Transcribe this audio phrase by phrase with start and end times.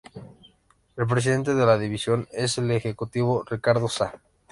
[0.97, 4.19] El Presidente de la división es el ejecutivo Ricardo Sá.